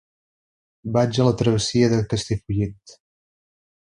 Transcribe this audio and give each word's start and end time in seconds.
Vaig 0.95 1.19
a 1.23 1.27
la 1.27 1.33
travessia 1.41 1.91
de 1.91 1.99
Castellfollit. 2.13 2.97